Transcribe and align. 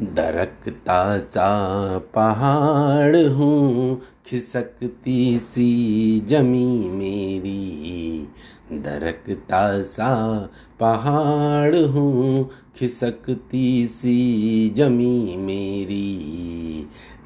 दरकता 0.00 1.18
सा 1.18 1.98
पहाड़ 1.98 3.16
हूँ, 3.16 4.00
खिसकती 4.26 5.38
सी 5.38 6.20
जमी 6.20 6.90
मेरी। 6.90 8.28
दरकता 8.72 9.82
सा 9.82 10.36
पहाड़ 10.80 11.76
हूँ, 11.76 12.50
खिसकती 12.76 13.86
सी 13.86 14.70
जमी 14.70 15.36
मेरी। 15.36 16.33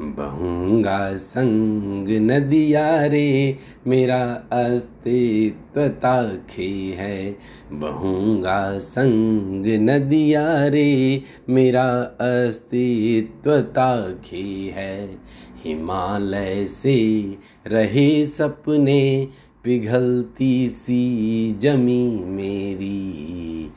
बहूँगा 0.01 1.17
संग 1.17 2.09
नदिया 2.09 3.07
रे 3.07 3.59
मेरा 3.87 4.23
अस्तित्व 4.53 5.89
ताखे 5.89 6.97
है। 6.99 7.37
बहूँगा 7.73 8.79
संग 8.79 9.67
नदिया 9.67 10.67
रे 10.67 11.23
मेरा 11.49 11.89
अस्तित्व 12.21 13.61
ताखे 13.61 14.73
है। 14.77 15.19
हिमालय 15.65 16.67
से 16.67 17.25
रहे 17.67 18.27
सपने, 18.27 19.29
पिघलती 19.65 20.69
सी 20.69 21.57
जमी 21.61 22.25
मेरी। 22.25 23.71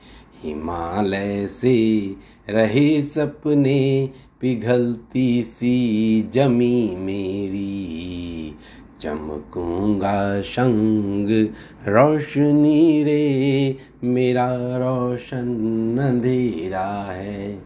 हिमालय 0.43 1.47
से 1.47 2.15
रहे 2.49 3.01
सपने 3.01 4.09
पिघलती 4.41 5.43
सी 5.43 6.29
जमी 6.33 6.95
मेरी। 6.95 8.55
चमकूँगा 9.01 10.41
शंग 10.41 11.47
रोशनी 11.87 13.03
रे, 13.03 13.75
मेरा 14.03 14.55
रोशन 14.55 15.97
अंधेरा 16.01 17.11
है। 17.11 17.63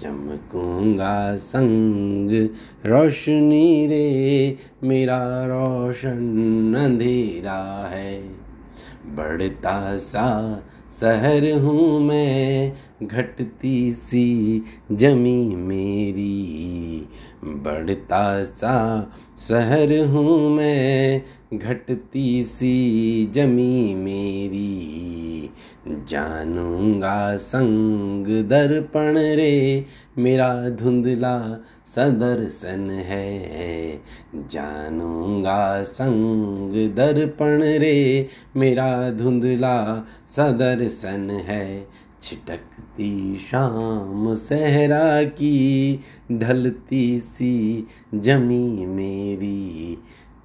चमकूँगा 0.00 1.36
संग 1.36 2.48
रोशनी 2.86 3.86
रे, 3.86 4.56
मेरा 4.84 5.46
रोशन 5.46 6.74
अंधेरा 6.78 7.88
है। 7.90 8.22
बढ़ता 9.14 9.96
सा 9.96 10.62
शहर 10.92 11.52
हूँ 11.52 12.00
मैं, 12.00 12.72
घटती 13.02 13.92
सी 13.92 14.62
जमी 14.92 15.56
मेरी। 15.56 17.08
बढ़ता 17.44 18.44
सा 18.44 19.10
शहर 19.40 20.06
हूँ 20.06 20.50
मैं, 20.50 21.22
घटती 21.54 22.42
सी 22.42 23.26
जमी 23.34 23.94
मेरी। 23.94 25.17
जानूँगा 26.04 27.36
संग 27.36 28.26
दर्पण 28.26 29.16
रे। 29.16 29.86
मेरा 30.18 30.68
धुंधला 30.68 31.64
सदर्शन 31.96 32.90
है। 32.90 34.00
जानूँगा 34.34 35.82
संग 35.82 36.94
दर्पण 36.94 37.62
रे। 37.62 38.28
मेरा 38.56 39.10
धुंधला 39.10 40.06
सदर्शन 40.28 41.30
है। 41.30 41.88
छिटकती 42.22 43.36
शाम 43.36 44.34
सहरा 44.34 45.22
की, 45.24 46.00
ढलती 46.32 47.18
सी 47.18 47.86
जमी 48.14 48.86
मेरी। 48.86 49.97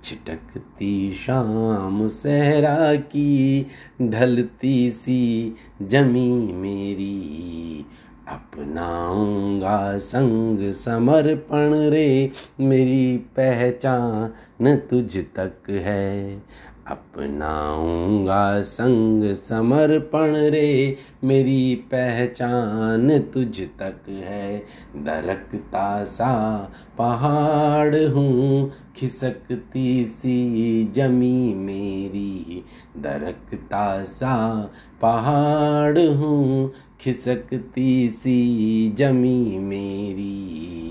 छिटकती 0.03 1.13
शाम 1.13 2.07
सहरा 2.07 2.95
की, 2.95 3.65
ढलती 4.01 4.91
सी 4.91 5.55
जमी 5.81 6.53
मेरी। 6.53 7.85
अपनाऊँगा 8.27 9.97
संग 9.97 10.71
समर्पण 10.71 11.73
रे, 11.73 12.31
मेरी 12.59 13.17
पहचान 13.17 14.75
तुझ 14.75 15.17
तक 15.17 15.69
है। 15.69 16.43
अपनाऊँगा 16.87 18.61
संग 18.61 19.33
समर्पण 19.35 20.35
रे, 20.35 20.97
मेरी 21.23 21.75
पहचान 21.75 23.19
तुझ 23.19 23.61
तक 23.61 24.09
है। 24.09 24.59
दरकता 24.95 26.03
सा 26.03 26.57
पहाड़ 26.97 27.95
हूँ, 27.95 28.71
खिसकती 28.95 30.03
सी 30.03 30.91
जमी 30.95 31.53
मेरी। 31.53 32.63
दरकता 32.97 34.03
सा 34.03 34.69
पहाड़ 35.01 35.99
हूँ, 35.99 36.73
खिसकती 37.01 38.09
सी 38.09 38.89
जमी 38.97 39.59
मेरी। 39.59 40.82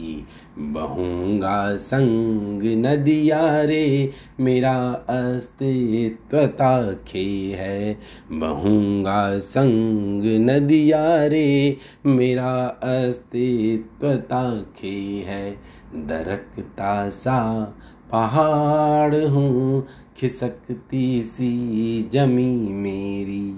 बहूँगा 0.59 1.77
संग 1.77 2.63
नदिया 2.87 3.63
रे 3.63 4.11
मेरा 4.41 4.93
अस्तित्व 5.09 6.47
ताखे 6.47 7.57
है। 7.59 7.99
बहूँगा 8.33 9.39
संग 9.39 10.51
नदिया 10.51 11.27
रे 11.27 11.77
मेरा 12.07 12.67
अस्तित्व 12.83 14.15
ताखे 14.15 15.25
है। 15.27 15.53
दरकता 15.95 17.09
सा 17.09 17.65
पहाड़ 18.13 19.15
हूँ, 19.15 19.87
खिसकती 20.17 21.23
सी 21.23 22.11
जमी 22.13 22.73
मेरी। 22.73 23.55